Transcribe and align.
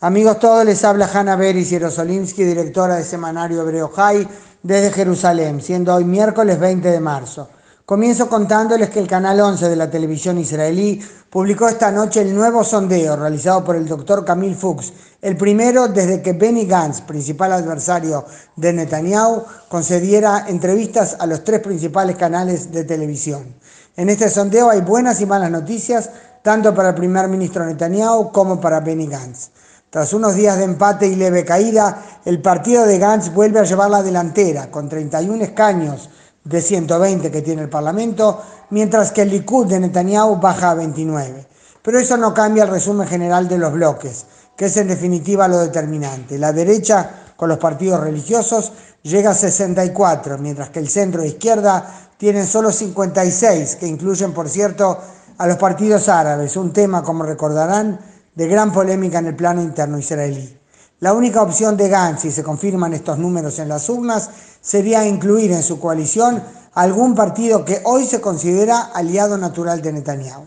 Amigos 0.00 0.38
todos, 0.38 0.64
les 0.64 0.84
habla 0.84 1.10
Hanna 1.12 1.34
Beris 1.34 1.70
Yerosolimsky, 1.70 2.44
directora 2.44 2.94
de 2.94 3.02
Semanario 3.02 3.62
Hebreo 3.62 3.88
High 3.88 4.28
desde 4.62 4.92
Jerusalén, 4.92 5.60
siendo 5.60 5.92
hoy 5.92 6.04
miércoles 6.04 6.60
20 6.60 6.88
de 6.88 7.00
marzo. 7.00 7.48
Comienzo 7.84 8.28
contándoles 8.28 8.90
que 8.90 9.00
el 9.00 9.08
canal 9.08 9.40
11 9.40 9.68
de 9.68 9.74
la 9.74 9.90
televisión 9.90 10.38
israelí 10.38 11.04
publicó 11.28 11.66
esta 11.66 11.90
noche 11.90 12.20
el 12.20 12.32
nuevo 12.32 12.62
sondeo 12.62 13.16
realizado 13.16 13.64
por 13.64 13.74
el 13.74 13.88
doctor 13.88 14.24
Camille 14.24 14.54
Fuchs, 14.54 14.92
el 15.20 15.36
primero 15.36 15.88
desde 15.88 16.22
que 16.22 16.32
Benny 16.32 16.64
Gantz, 16.64 17.00
principal 17.00 17.50
adversario 17.50 18.24
de 18.54 18.72
Netanyahu, 18.72 19.42
concediera 19.68 20.44
entrevistas 20.46 21.16
a 21.18 21.26
los 21.26 21.42
tres 21.42 21.58
principales 21.58 22.14
canales 22.14 22.70
de 22.70 22.84
televisión. 22.84 23.52
En 23.96 24.10
este 24.10 24.30
sondeo 24.30 24.70
hay 24.70 24.80
buenas 24.80 25.20
y 25.20 25.26
malas 25.26 25.50
noticias, 25.50 26.08
tanto 26.44 26.72
para 26.72 26.90
el 26.90 26.94
primer 26.94 27.26
ministro 27.26 27.66
Netanyahu 27.66 28.30
como 28.30 28.60
para 28.60 28.78
Benny 28.78 29.08
Gantz. 29.08 29.50
Tras 29.90 30.12
unos 30.12 30.34
días 30.34 30.58
de 30.58 30.64
empate 30.64 31.06
y 31.06 31.16
leve 31.16 31.46
caída, 31.46 32.20
el 32.26 32.42
partido 32.42 32.84
de 32.84 32.98
Gantz 32.98 33.32
vuelve 33.32 33.60
a 33.60 33.64
llevar 33.64 33.88
la 33.88 34.02
delantera 34.02 34.70
con 34.70 34.86
31 34.86 35.42
escaños 35.42 36.10
de 36.44 36.60
120 36.60 37.30
que 37.30 37.40
tiene 37.40 37.62
el 37.62 37.70
Parlamento, 37.70 38.42
mientras 38.68 39.12
que 39.12 39.22
el 39.22 39.30
Likud 39.30 39.66
de 39.66 39.80
Netanyahu 39.80 40.38
baja 40.38 40.72
a 40.72 40.74
29. 40.74 41.46
Pero 41.80 41.98
eso 41.98 42.18
no 42.18 42.34
cambia 42.34 42.64
el 42.64 42.70
resumen 42.70 43.08
general 43.08 43.48
de 43.48 43.56
los 43.56 43.72
bloques, 43.72 44.26
que 44.54 44.66
es 44.66 44.76
en 44.76 44.88
definitiva 44.88 45.48
lo 45.48 45.58
determinante. 45.58 46.36
La 46.36 46.52
derecha, 46.52 47.10
con 47.34 47.48
los 47.48 47.56
partidos 47.56 48.00
religiosos, 48.00 48.72
llega 49.00 49.30
a 49.30 49.34
64, 49.34 50.36
mientras 50.36 50.68
que 50.68 50.80
el 50.80 50.90
centro 50.90 51.22
de 51.22 51.28
izquierda 51.28 52.10
tiene 52.18 52.44
solo 52.46 52.72
56, 52.72 53.76
que 53.76 53.86
incluyen, 53.86 54.34
por 54.34 54.50
cierto, 54.50 54.98
a 55.38 55.46
los 55.46 55.56
partidos 55.56 56.10
árabes, 56.10 56.56
un 56.56 56.74
tema, 56.74 57.02
como 57.02 57.22
recordarán, 57.22 58.17
de 58.38 58.46
gran 58.46 58.72
polémica 58.72 59.18
en 59.18 59.26
el 59.26 59.34
plano 59.34 59.60
interno 59.60 59.98
israelí. 59.98 60.56
La 61.00 61.12
única 61.12 61.42
opción 61.42 61.76
de 61.76 61.88
Gantz, 61.88 62.20
si 62.22 62.30
se 62.30 62.44
confirman 62.44 62.94
estos 62.94 63.18
números 63.18 63.58
en 63.58 63.68
las 63.68 63.88
urnas, 63.88 64.30
sería 64.60 65.04
incluir 65.04 65.50
en 65.50 65.64
su 65.64 65.80
coalición 65.80 66.40
algún 66.74 67.16
partido 67.16 67.64
que 67.64 67.82
hoy 67.84 68.06
se 68.06 68.20
considera 68.20 68.92
aliado 68.94 69.36
natural 69.36 69.82
de 69.82 69.92
Netanyahu. 69.92 70.46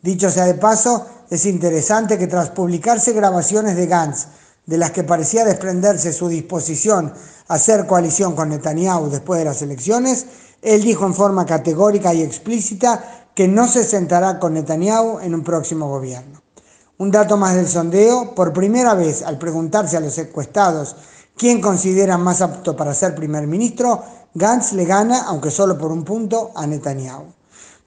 Dicho 0.00 0.30
sea 0.30 0.44
de 0.44 0.54
paso, 0.54 1.04
es 1.30 1.44
interesante 1.44 2.16
que 2.16 2.28
tras 2.28 2.50
publicarse 2.50 3.12
grabaciones 3.12 3.74
de 3.74 3.88
Gantz, 3.88 4.28
de 4.64 4.78
las 4.78 4.92
que 4.92 5.02
parecía 5.02 5.44
desprenderse 5.44 6.12
su 6.12 6.28
disposición 6.28 7.12
a 7.48 7.54
hacer 7.54 7.88
coalición 7.88 8.36
con 8.36 8.50
Netanyahu 8.50 9.10
después 9.10 9.40
de 9.40 9.46
las 9.46 9.62
elecciones, 9.62 10.26
él 10.62 10.82
dijo 10.82 11.06
en 11.06 11.14
forma 11.14 11.44
categórica 11.44 12.14
y 12.14 12.22
explícita 12.22 13.26
que 13.34 13.48
no 13.48 13.66
se 13.66 13.82
sentará 13.82 14.38
con 14.38 14.54
Netanyahu 14.54 15.18
en 15.18 15.34
un 15.34 15.42
próximo 15.42 15.88
gobierno. 15.88 16.41
Un 17.02 17.10
dato 17.10 17.36
más 17.36 17.56
del 17.56 17.66
sondeo, 17.66 18.32
por 18.32 18.52
primera 18.52 18.94
vez 18.94 19.22
al 19.22 19.36
preguntarse 19.36 19.96
a 19.96 20.00
los 20.00 20.16
encuestados 20.18 20.94
quién 21.36 21.60
consideran 21.60 22.22
más 22.22 22.40
apto 22.40 22.76
para 22.76 22.94
ser 22.94 23.16
primer 23.16 23.48
ministro, 23.48 24.04
Gantz 24.34 24.72
le 24.74 24.84
gana, 24.84 25.24
aunque 25.24 25.50
solo 25.50 25.76
por 25.76 25.90
un 25.90 26.04
punto, 26.04 26.52
a 26.54 26.64
Netanyahu. 26.64 27.24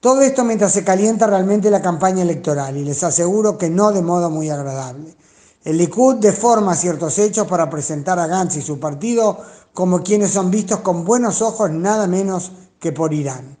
Todo 0.00 0.20
esto 0.20 0.44
mientras 0.44 0.72
se 0.72 0.84
calienta 0.84 1.26
realmente 1.26 1.70
la 1.70 1.80
campaña 1.80 2.20
electoral 2.20 2.76
y 2.76 2.84
les 2.84 3.02
aseguro 3.04 3.56
que 3.56 3.70
no 3.70 3.90
de 3.90 4.02
modo 4.02 4.28
muy 4.28 4.50
agradable. 4.50 5.16
El 5.64 5.78
Likud 5.78 6.16
deforma 6.16 6.74
ciertos 6.74 7.18
hechos 7.18 7.46
para 7.46 7.70
presentar 7.70 8.18
a 8.18 8.26
Gantz 8.26 8.56
y 8.56 8.60
su 8.60 8.78
partido 8.78 9.38
como 9.72 10.02
quienes 10.02 10.32
son 10.32 10.50
vistos 10.50 10.80
con 10.80 11.06
buenos 11.06 11.40
ojos 11.40 11.70
nada 11.70 12.06
menos 12.06 12.52
que 12.78 12.92
por 12.92 13.14
Irán. 13.14 13.56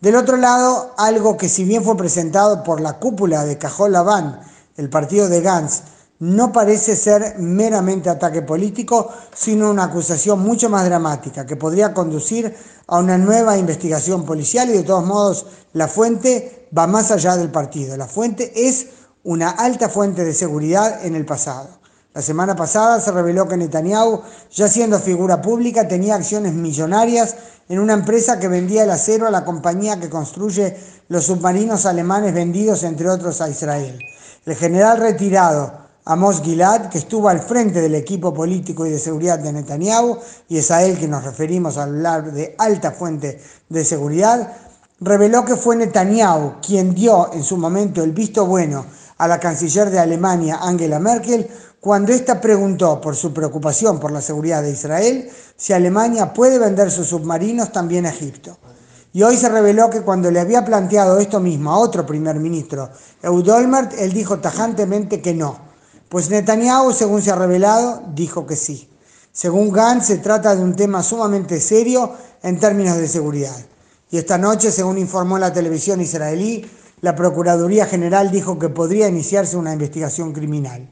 Del 0.00 0.16
otro 0.16 0.38
lado, 0.38 0.94
algo 0.96 1.36
que 1.36 1.50
si 1.50 1.64
bien 1.64 1.84
fue 1.84 1.94
presentado 1.94 2.64
por 2.64 2.80
la 2.80 2.98
cúpula 2.98 3.44
de 3.44 3.58
Cajol 3.58 3.92
Laván 3.92 4.53
el 4.76 4.90
partido 4.90 5.28
de 5.28 5.40
Gantz, 5.40 5.82
no 6.20 6.52
parece 6.52 6.96
ser 6.96 7.38
meramente 7.38 8.08
ataque 8.08 8.42
político, 8.42 9.10
sino 9.34 9.70
una 9.70 9.84
acusación 9.84 10.40
mucho 10.40 10.70
más 10.70 10.84
dramática 10.84 11.44
que 11.44 11.56
podría 11.56 11.92
conducir 11.92 12.54
a 12.86 12.98
una 12.98 13.18
nueva 13.18 13.58
investigación 13.58 14.24
policial 14.24 14.70
y 14.70 14.74
de 14.74 14.84
todos 14.84 15.04
modos 15.04 15.46
la 15.72 15.88
fuente 15.88 16.68
va 16.76 16.86
más 16.86 17.10
allá 17.10 17.36
del 17.36 17.50
partido. 17.50 17.96
La 17.96 18.06
fuente 18.06 18.52
es 18.54 18.86
una 19.24 19.50
alta 19.50 19.88
fuente 19.88 20.24
de 20.24 20.34
seguridad 20.34 21.04
en 21.04 21.14
el 21.14 21.24
pasado. 21.24 21.68
La 22.14 22.22
semana 22.22 22.54
pasada 22.54 23.00
se 23.00 23.10
reveló 23.10 23.48
que 23.48 23.56
Netanyahu, 23.56 24.22
ya 24.52 24.68
siendo 24.68 25.00
figura 25.00 25.42
pública, 25.42 25.88
tenía 25.88 26.14
acciones 26.14 26.54
millonarias 26.54 27.34
en 27.68 27.80
una 27.80 27.94
empresa 27.94 28.38
que 28.38 28.46
vendía 28.46 28.84
el 28.84 28.90
acero 28.90 29.26
a 29.26 29.32
la 29.32 29.44
compañía 29.44 29.98
que 29.98 30.08
construye 30.08 30.76
los 31.08 31.24
submarinos 31.24 31.86
alemanes 31.86 32.32
vendidos, 32.32 32.84
entre 32.84 33.10
otros, 33.10 33.40
a 33.40 33.48
Israel. 33.48 33.98
El 34.46 34.56
general 34.56 34.98
retirado 34.98 35.72
Amos 36.04 36.42
Gilad, 36.42 36.90
que 36.90 36.98
estuvo 36.98 37.30
al 37.30 37.40
frente 37.40 37.80
del 37.80 37.94
equipo 37.94 38.34
político 38.34 38.84
y 38.84 38.90
de 38.90 38.98
seguridad 38.98 39.38
de 39.38 39.54
Netanyahu, 39.54 40.18
y 40.50 40.58
es 40.58 40.70
a 40.70 40.82
él 40.82 40.98
que 40.98 41.08
nos 41.08 41.24
referimos 41.24 41.78
al 41.78 41.88
hablar 41.90 42.30
de 42.30 42.54
alta 42.58 42.90
fuente 42.90 43.40
de 43.70 43.84
seguridad, 43.86 44.52
reveló 45.00 45.46
que 45.46 45.56
fue 45.56 45.76
Netanyahu 45.76 46.60
quien 46.60 46.94
dio 46.94 47.32
en 47.32 47.42
su 47.42 47.56
momento 47.56 48.04
el 48.04 48.12
visto 48.12 48.44
bueno 48.44 48.84
a 49.16 49.26
la 49.26 49.40
canciller 49.40 49.88
de 49.88 49.98
Alemania, 49.98 50.58
Angela 50.60 50.98
Merkel, 50.98 51.48
cuando 51.80 52.12
ésta 52.12 52.38
preguntó 52.38 53.00
por 53.00 53.16
su 53.16 53.32
preocupación 53.32 53.98
por 53.98 54.12
la 54.12 54.20
seguridad 54.20 54.62
de 54.62 54.72
Israel 54.72 55.30
si 55.56 55.72
Alemania 55.72 56.34
puede 56.34 56.58
vender 56.58 56.90
sus 56.90 57.08
submarinos 57.08 57.72
también 57.72 58.04
a 58.04 58.10
Egipto. 58.10 58.58
Y 59.14 59.22
hoy 59.22 59.36
se 59.36 59.48
reveló 59.48 59.90
que 59.90 60.00
cuando 60.00 60.28
le 60.28 60.40
había 60.40 60.64
planteado 60.64 61.20
esto 61.20 61.38
mismo 61.38 61.70
a 61.70 61.78
otro 61.78 62.04
primer 62.04 62.40
ministro, 62.40 62.90
Eud 63.22 63.48
Olmert, 63.48 63.92
él 63.96 64.12
dijo 64.12 64.40
tajantemente 64.40 65.22
que 65.22 65.32
no. 65.32 65.56
Pues 66.08 66.30
Netanyahu, 66.30 66.92
según 66.92 67.22
se 67.22 67.30
ha 67.30 67.36
revelado, 67.36 68.02
dijo 68.12 68.44
que 68.44 68.56
sí. 68.56 68.90
Según 69.30 69.70
Gantz, 69.70 70.06
se 70.06 70.18
trata 70.18 70.56
de 70.56 70.64
un 70.64 70.74
tema 70.74 71.00
sumamente 71.04 71.60
serio 71.60 72.10
en 72.42 72.58
términos 72.58 72.96
de 72.96 73.06
seguridad. 73.06 73.54
Y 74.10 74.18
esta 74.18 74.36
noche, 74.36 74.72
según 74.72 74.98
informó 74.98 75.38
la 75.38 75.52
televisión 75.52 76.00
israelí, 76.00 76.68
la 77.00 77.14
Procuraduría 77.14 77.86
General 77.86 78.32
dijo 78.32 78.58
que 78.58 78.68
podría 78.68 79.06
iniciarse 79.06 79.56
una 79.56 79.74
investigación 79.74 80.32
criminal. 80.32 80.90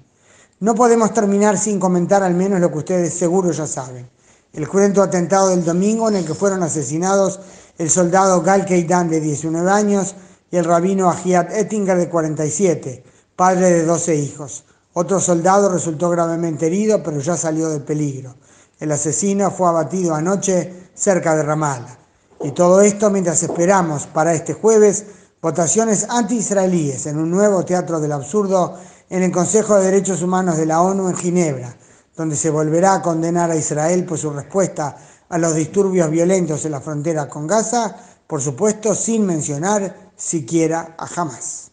No 0.61 0.77
podemos 0.77 1.13
terminar 1.13 1.59
sin 1.59 1.81
comentar 1.81 2.23
al 2.23 2.35
menos 2.35 2.61
lo 2.61 2.71
que 2.71 2.79
ustedes 2.79 3.15
seguro 3.15 3.51
ya 3.51 3.67
saben. 3.67 4.09
El 4.53 4.69
cruento 4.69 5.03
atentado 5.03 5.49
del 5.49 5.65
domingo 5.65 6.09
en 6.09 6.15
el 6.15 6.25
que 6.25 6.35
fueron 6.35 6.63
asesinados 6.63 7.41
el 7.83 7.91
soldado 7.91 8.43
Gal 8.43 8.65
Keidan 8.65 9.11
de 9.11 9.21
19 9.21 9.69
años 9.69 10.15
y 10.53 10.57
el 10.57 10.65
rabino 10.65 11.11
Ahiat 11.11 11.51
Ettinger 11.51 11.99
de 11.99 12.09
47, 12.09 13.03
padre 13.35 13.71
de 13.71 13.85
12 13.85 14.15
hijos. 14.15 14.65
Otro 14.93 15.19
soldado 15.19 15.69
resultó 15.69 16.09
gravemente 16.09 16.69
herido, 16.69 17.03
pero 17.03 17.19
ya 17.19 17.37
salió 17.37 17.69
de 17.69 17.81
peligro. 17.81 18.37
El 18.79 18.93
asesino 18.93 19.51
fue 19.51 19.69
abatido 19.69 20.15
anoche 20.15 20.91
cerca 20.95 21.35
de 21.35 21.43
Ramallah. 21.43 21.99
Y 22.45 22.53
todo 22.53 22.81
esto 22.83 23.11
mientras 23.11 23.43
esperamos 23.43 24.07
para 24.07 24.33
este 24.33 24.55
jueves 24.55 25.05
votaciones 25.41 26.07
anti-israelíes 26.09 27.07
en 27.07 27.19
un 27.19 27.33
nuevo 27.33 27.65
teatro 27.65 27.99
del 27.99 28.13
absurdo 28.13 28.79
en 29.11 29.25
el 29.25 29.33
Consejo 29.33 29.75
de 29.75 29.87
Derechos 29.87 30.23
Humanos 30.23 30.57
de 30.57 30.67
la 30.67 30.83
ONU 30.83 31.09
en 31.09 31.17
Ginebra, 31.17 31.77
donde 32.17 32.37
se 32.37 32.51
volverá 32.51 32.95
a 32.95 33.03
condenar 33.03 33.51
a 33.51 33.57
Israel 33.57 34.05
por 34.05 34.19
su 34.19 34.31
respuesta 34.31 34.97
a 35.29 35.39
los 35.39 35.55
disturbios 35.55 36.11
violentos 36.11 36.65
en 36.65 36.73
la 36.73 36.81
frontera 36.81 37.29
con 37.29 37.47
Gaza, 37.47 37.97
por 38.27 38.43
supuesto 38.43 38.95
sin 38.95 39.25
mencionar 39.25 40.13
siquiera 40.17 40.95
a 40.99 41.07
Hamas. 41.17 41.71